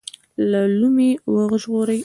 له 0.49 0.61
لومې 0.79 1.09
وژغوري. 1.33 1.99